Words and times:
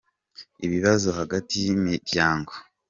Ibibazo 0.65 1.09
hagati 1.19 1.53
y’imiryango. 1.65 2.51